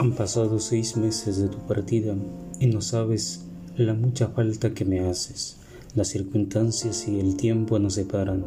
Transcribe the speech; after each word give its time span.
Han 0.00 0.14
pasado 0.14 0.60
seis 0.60 0.96
meses 0.96 1.36
de 1.42 1.48
tu 1.48 1.58
partida 1.58 2.16
y 2.58 2.68
no 2.68 2.80
sabes 2.80 3.42
la 3.76 3.92
mucha 3.92 4.28
falta 4.28 4.72
que 4.72 4.86
me 4.86 5.00
haces. 5.00 5.58
Las 5.94 6.08
circunstancias 6.08 7.06
y 7.06 7.20
el 7.20 7.36
tiempo 7.36 7.78
nos 7.78 7.96
separan, 7.96 8.46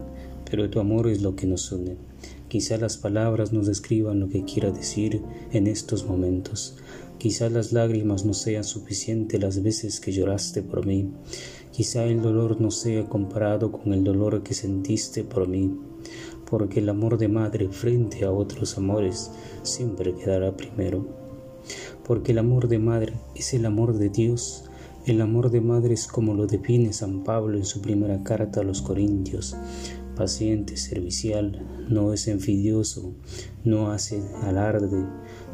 pero 0.50 0.68
tu 0.72 0.80
amor 0.80 1.08
es 1.08 1.22
lo 1.22 1.36
que 1.36 1.46
nos 1.46 1.72
une. 1.72 1.96
Quizá 2.48 2.78
las 2.78 2.98
palabras 2.98 3.54
no 3.54 3.62
describan 3.62 4.20
lo 4.20 4.30
que 4.30 4.46
quiera 4.46 4.72
decir 4.72 5.22
en 5.52 5.68
estos 5.68 6.08
momentos. 6.08 6.76
Quizá 7.20 7.52
las 7.52 7.72
lágrimas 7.72 8.26
no 8.26 8.34
sean 8.34 8.64
suficientes 8.64 9.40
las 9.40 9.62
veces 9.62 10.00
que 10.00 10.12
lloraste 10.12 10.64
por 10.64 10.88
mí. 10.88 11.12
Quizá 11.72 12.06
el 12.06 12.24
dolor 12.24 12.60
no 12.62 12.72
sea 12.72 13.08
comparado 13.08 13.72
con 13.72 13.94
el 13.94 14.04
dolor 14.04 14.42
que 14.42 14.56
sentiste 14.56 15.24
por 15.24 15.48
mí, 15.48 15.72
porque 16.50 16.80
el 16.80 16.90
amor 16.90 17.20
de 17.20 17.28
madre 17.28 17.70
frente 17.70 18.26
a 18.26 18.32
otros 18.32 18.76
amores 18.80 19.30
siempre 19.62 20.16
quedará 20.16 20.58
primero 20.58 21.22
porque 22.06 22.32
el 22.32 22.38
amor 22.38 22.68
de 22.68 22.80
madre 22.80 23.14
es 23.36 23.54
el 23.54 23.66
amor 23.66 23.98
de 23.98 24.10
Dios. 24.10 24.66
El 25.06 25.22
amor 25.22 25.52
de 25.52 25.62
madre 25.62 25.94
es 25.94 26.08
como 26.08 26.34
lo 26.34 26.48
define 26.48 26.94
San 26.94 27.24
Pablo 27.24 27.58
en 27.58 27.66
su 27.66 27.82
primera 27.82 28.24
carta 28.24 28.62
a 28.62 28.64
los 28.64 28.82
Corintios. 28.82 29.56
Paciente, 30.16 30.78
servicial, 30.78 31.66
no 31.90 32.14
es 32.14 32.28
envidioso, 32.28 33.14
no 33.64 33.92
hace 33.92 34.22
alarde, 34.44 35.06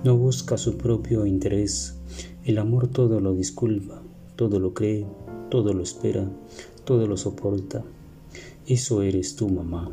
no 0.03 0.17
busca 0.17 0.57
su 0.57 0.77
propio 0.77 1.25
interés. 1.25 1.95
El 2.43 2.57
amor 2.57 2.87
todo 2.87 3.19
lo 3.21 3.33
disculpa, 3.33 4.01
todo 4.35 4.59
lo 4.59 4.73
cree, 4.73 5.07
todo 5.49 5.73
lo 5.73 5.83
espera, 5.83 6.29
todo 6.83 7.07
lo 7.07 7.17
soporta. 7.17 7.83
Eso 8.67 9.01
eres 9.01 9.35
tú, 9.35 9.49
mamá. 9.49 9.89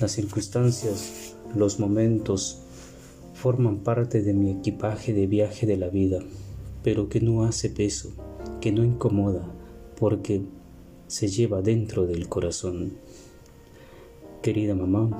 Las 0.00 0.12
circunstancias, 0.12 1.34
los 1.56 1.80
momentos, 1.80 2.60
forman 3.38 3.78
parte 3.78 4.22
de 4.22 4.34
mi 4.34 4.50
equipaje 4.50 5.12
de 5.12 5.26
viaje 5.26 5.64
de 5.64 5.76
la 5.76 5.88
vida, 5.88 6.18
pero 6.82 7.08
que 7.08 7.20
no 7.20 7.44
hace 7.44 7.70
peso, 7.70 8.10
que 8.60 8.72
no 8.72 8.84
incomoda, 8.84 9.48
porque 9.98 10.42
se 11.06 11.28
lleva 11.28 11.62
dentro 11.62 12.06
del 12.06 12.28
corazón. 12.28 12.94
Querida 14.42 14.74
mamá, 14.74 15.10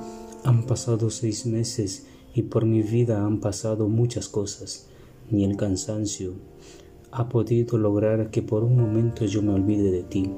han 0.45 0.67
pasado 0.67 1.11
seis 1.11 1.47
meses 1.47 2.07
y 2.35 2.43
por 2.43 2.65
mi 2.65 2.83
vida 2.83 3.25
han 3.25 3.39
pasado 3.39 3.89
muchas 3.89 4.29
cosas, 4.29 4.89
ni 5.31 5.45
el 5.45 5.57
cansancio 5.57 6.35
ha 7.11 7.29
podido 7.29 7.79
lograr 7.79 8.31
que 8.31 8.43
por 8.43 8.65
un 8.65 8.77
momento 8.77 9.25
yo 9.25 9.43
me 9.43 9.53
olvide 9.53 9.91
de 9.91 10.03
ti, 10.03 10.31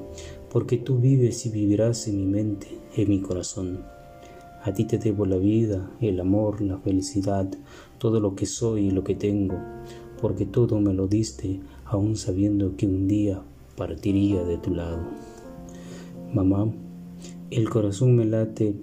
porque 0.51 0.77
tú 0.77 0.99
vives 0.99 1.45
y 1.45 1.49
vivirás 1.49 2.07
en 2.07 2.17
mi 2.17 2.25
mente, 2.25 2.67
en 2.95 3.09
mi 3.09 3.21
corazón. 3.21 3.83
A 4.63 4.73
ti 4.73 4.85
te 4.85 4.99
debo 4.99 5.25
la 5.25 5.37
vida, 5.37 5.91
el 6.01 6.19
amor, 6.19 6.61
la 6.61 6.77
felicidad, 6.77 7.49
todo 7.97 8.19
lo 8.19 8.35
que 8.35 8.45
soy 8.45 8.87
y 8.87 8.91
lo 8.91 9.03
que 9.03 9.15
tengo, 9.15 9.55
porque 10.21 10.45
todo 10.45 10.79
me 10.79 10.93
lo 10.93 11.07
diste, 11.07 11.59
aún 11.85 12.15
sabiendo 12.15 12.75
que 12.77 12.85
un 12.85 13.07
día 13.07 13.41
partiría 13.75 14.43
de 14.43 14.57
tu 14.57 14.75
lado. 14.75 14.99
Mamá, 16.33 16.71
el 17.49 17.69
corazón 17.69 18.15
me 18.15 18.25
late 18.25 18.75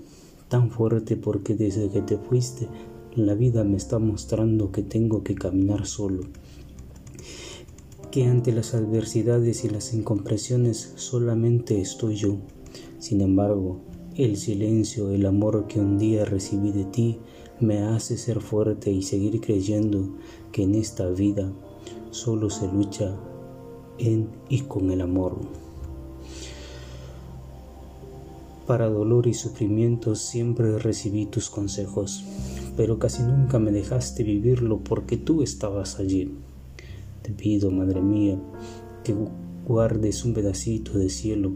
tan 0.49 0.71
fuerte 0.71 1.17
porque 1.17 1.55
desde 1.55 1.91
que 1.91 2.03
te 2.03 2.19
fuiste, 2.19 2.69
la 3.15 3.35
vida 3.35 3.63
me 3.63 3.77
está 3.77 3.99
mostrando 3.99 4.73
que 4.73 4.83
tengo 4.83 5.23
que 5.23 5.35
caminar 5.35 5.87
solo, 5.87 6.23
que 8.11 8.27
ante 8.27 8.53
las 8.53 8.75
adversidades 8.75 9.65
y 9.65 9.69
las 9.69 9.95
incompresiones 9.95 10.93
solamente 10.97 11.81
estoy 11.81 12.17
yo. 12.17 12.39
Sin 12.99 13.21
embargo, 13.21 13.81
el 14.19 14.37
silencio, 14.37 15.13
el 15.13 15.25
amor 15.27 15.69
que 15.69 15.79
un 15.79 15.97
día 15.97 16.25
recibí 16.25 16.73
de 16.73 16.85
ti 16.85 17.21
me 17.61 17.83
hace 17.83 18.17
ser 18.17 18.41
fuerte 18.41 18.91
y 18.91 19.03
seguir 19.03 19.41
creyendo 19.41 20.09
que 20.51 20.65
en 20.65 20.75
esta 20.75 21.09
vida 21.09 21.53
solo 22.11 22.51
se 22.51 22.67
lucha 22.67 23.17
en 23.99 24.29
y 24.49 24.63
con 24.63 24.91
el 24.91 25.03
amor. 25.03 25.37
Para 28.67 28.89
dolor 28.89 29.29
y 29.29 29.35
sufrimiento 29.35 30.17
siempre 30.17 30.79
recibí 30.79 31.27
tus 31.27 31.49
consejos, 31.49 32.25
pero 32.77 32.99
casi 32.99 33.23
nunca 33.23 33.61
me 33.61 33.71
dejaste 33.71 34.25
vivirlo 34.25 34.81
porque 34.81 35.17
tú 35.17 35.45
estabas 35.45 36.01
allí. 36.01 36.35
Te 37.23 37.31
pido, 37.31 37.71
Madre 37.71 38.01
mía, 38.01 38.37
que 39.05 39.15
guardes 39.65 40.25
un 40.25 40.35
pedacito 40.35 40.99
de 40.99 41.09
cielo 41.09 41.53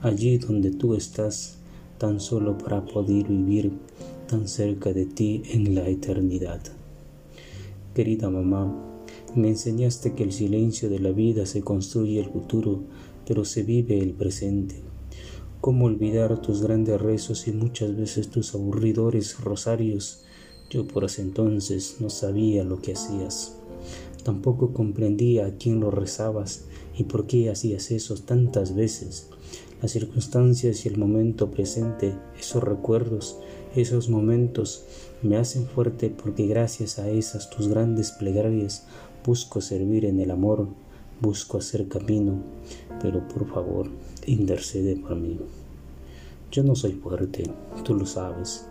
allí 0.00 0.38
donde 0.38 0.70
tú 0.70 0.94
estás 0.94 1.58
tan 1.98 2.20
solo 2.20 2.58
para 2.58 2.84
poder 2.84 3.28
vivir 3.28 3.72
tan 4.28 4.48
cerca 4.48 4.92
de 4.92 5.06
ti 5.06 5.42
en 5.50 5.74
la 5.74 5.88
eternidad. 5.88 6.60
Querida 7.94 8.28
mamá, 8.28 8.74
me 9.34 9.48
enseñaste 9.48 10.14
que 10.14 10.22
el 10.22 10.32
silencio 10.32 10.88
de 10.88 10.98
la 10.98 11.10
vida 11.10 11.46
se 11.46 11.62
construye 11.62 12.20
el 12.20 12.30
futuro, 12.30 12.80
pero 13.26 13.44
se 13.44 13.62
vive 13.62 13.98
el 13.98 14.12
presente. 14.12 14.82
¿Cómo 15.60 15.86
olvidar 15.86 16.40
tus 16.40 16.62
grandes 16.62 17.00
rezos 17.00 17.48
y 17.48 17.52
muchas 17.52 17.96
veces 17.96 18.28
tus 18.28 18.54
aburridores 18.54 19.40
rosarios? 19.40 20.22
Yo 20.70 20.86
por 20.86 21.04
ese 21.04 21.22
entonces 21.22 21.96
no 22.00 22.10
sabía 22.10 22.64
lo 22.64 22.80
que 22.80 22.92
hacías. 22.92 23.56
Tampoco 24.26 24.72
comprendía 24.72 25.46
a 25.46 25.52
quién 25.52 25.78
lo 25.78 25.92
rezabas 25.92 26.64
y 26.98 27.04
por 27.04 27.28
qué 27.28 27.48
hacías 27.48 27.92
eso 27.92 28.16
tantas 28.16 28.74
veces. 28.74 29.28
Las 29.80 29.92
circunstancias 29.92 30.84
y 30.84 30.88
el 30.88 30.98
momento 30.98 31.52
presente, 31.52 32.12
esos 32.36 32.60
recuerdos, 32.64 33.38
esos 33.76 34.08
momentos 34.08 34.82
me 35.22 35.36
hacen 35.36 35.68
fuerte 35.68 36.10
porque 36.10 36.48
gracias 36.48 36.98
a 36.98 37.08
esas 37.08 37.50
tus 37.50 37.68
grandes 37.68 38.10
plegarias 38.10 38.88
busco 39.24 39.60
servir 39.60 40.04
en 40.04 40.18
el 40.18 40.32
amor, 40.32 40.66
busco 41.20 41.58
hacer 41.58 41.86
camino, 41.86 42.42
pero 43.00 43.28
por 43.28 43.48
favor, 43.48 43.88
intercede 44.26 44.96
por 44.96 45.14
mí. 45.14 45.38
Yo 46.50 46.64
no 46.64 46.74
soy 46.74 46.94
fuerte, 46.94 47.44
tú 47.84 47.94
lo 47.94 48.06
sabes. 48.06 48.66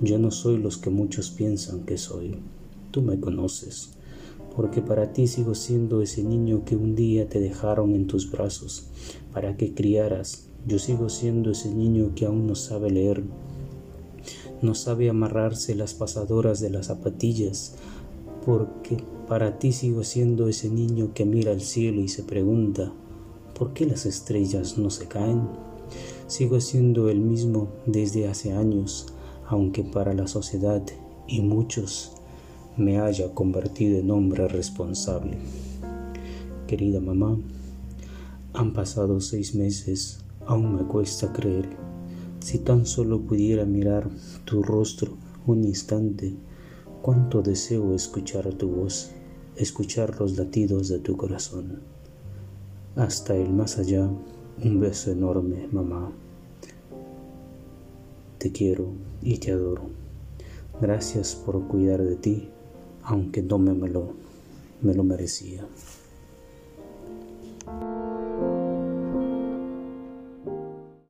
Yo 0.00 0.18
no 0.18 0.30
soy 0.30 0.56
los 0.56 0.78
que 0.78 0.88
muchos 0.88 1.28
piensan 1.28 1.84
que 1.84 1.98
soy. 1.98 2.38
Tú 2.90 3.02
me 3.02 3.20
conoces 3.20 3.98
porque 4.54 4.82
para 4.82 5.12
ti 5.12 5.26
sigo 5.26 5.54
siendo 5.54 6.02
ese 6.02 6.22
niño 6.22 6.64
que 6.64 6.76
un 6.76 6.94
día 6.94 7.28
te 7.28 7.40
dejaron 7.40 7.94
en 7.94 8.06
tus 8.06 8.30
brazos 8.30 8.88
para 9.32 9.56
que 9.56 9.74
criaras. 9.74 10.48
Yo 10.66 10.78
sigo 10.78 11.08
siendo 11.08 11.50
ese 11.50 11.74
niño 11.74 12.12
que 12.14 12.26
aún 12.26 12.46
no 12.46 12.54
sabe 12.54 12.90
leer, 12.90 13.24
no 14.60 14.74
sabe 14.74 15.10
amarrarse 15.10 15.74
las 15.74 15.94
pasadoras 15.94 16.60
de 16.60 16.70
las 16.70 16.86
zapatillas, 16.86 17.74
porque 18.46 18.98
para 19.28 19.58
ti 19.58 19.72
sigo 19.72 20.04
siendo 20.04 20.48
ese 20.48 20.68
niño 20.68 21.12
que 21.14 21.24
mira 21.24 21.52
al 21.52 21.60
cielo 21.60 22.00
y 22.00 22.08
se 22.08 22.22
pregunta, 22.22 22.92
¿por 23.58 23.72
qué 23.72 23.86
las 23.86 24.06
estrellas 24.06 24.78
no 24.78 24.90
se 24.90 25.08
caen? 25.08 25.48
Sigo 26.28 26.60
siendo 26.60 27.08
el 27.08 27.20
mismo 27.20 27.68
desde 27.86 28.28
hace 28.28 28.52
años, 28.52 29.06
aunque 29.48 29.82
para 29.82 30.14
la 30.14 30.28
sociedad 30.28 30.82
y 31.26 31.40
muchos 31.40 32.21
me 32.76 32.98
haya 32.98 33.34
convertido 33.34 33.98
en 33.98 34.10
hombre 34.10 34.48
responsable. 34.48 35.36
Querida 36.66 37.00
mamá, 37.00 37.36
han 38.54 38.72
pasado 38.72 39.20
seis 39.20 39.54
meses, 39.54 40.24
aún 40.46 40.76
me 40.76 40.82
cuesta 40.84 41.32
creer. 41.32 41.68
Si 42.40 42.58
tan 42.58 42.86
solo 42.86 43.20
pudiera 43.20 43.64
mirar 43.66 44.08
tu 44.44 44.62
rostro 44.62 45.12
un 45.46 45.64
instante, 45.64 46.34
cuánto 47.02 47.42
deseo 47.42 47.94
escuchar 47.94 48.52
tu 48.54 48.68
voz, 48.70 49.10
escuchar 49.56 50.18
los 50.18 50.38
latidos 50.38 50.88
de 50.88 50.98
tu 50.98 51.16
corazón. 51.16 51.80
Hasta 52.96 53.36
el 53.36 53.52
más 53.52 53.78
allá, 53.78 54.08
un 54.64 54.80
beso 54.80 55.10
enorme, 55.10 55.68
mamá. 55.70 56.10
Te 58.38 58.50
quiero 58.50 58.88
y 59.20 59.38
te 59.38 59.52
adoro. 59.52 59.90
Gracias 60.80 61.34
por 61.34 61.68
cuidar 61.68 62.02
de 62.02 62.16
ti 62.16 62.48
aunque 63.04 63.42
no 63.42 63.58
me, 63.58 63.88
lo, 63.88 64.14
me 64.80 64.94
lo 64.94 65.04
merecía. 65.04 65.64